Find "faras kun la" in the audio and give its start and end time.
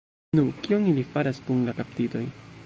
1.11-1.77